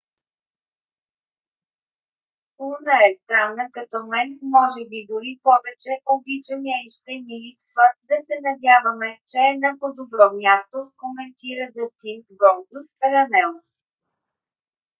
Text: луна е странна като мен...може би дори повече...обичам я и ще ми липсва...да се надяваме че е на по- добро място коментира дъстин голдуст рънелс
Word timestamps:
луна 2.59 2.97
е 3.07 3.11
странна 3.19 3.65
като 3.77 3.97
мен...може 4.13 4.81
би 4.89 5.05
дори 5.11 5.39
повече...обичам 5.47 6.61
я 6.75 6.77
и 6.85 6.87
ще 6.95 7.11
ми 7.25 7.35
липсва...да 7.45 8.17
се 8.27 8.35
надяваме 8.47 9.11
че 9.29 9.39
е 9.51 9.57
на 9.63 9.69
по- 9.79 9.87
добро 9.99 10.25
място 10.43 10.77
коментира 11.01 11.65
дъстин 11.75 12.19
голдуст 12.41 12.95
рънелс 13.11 13.61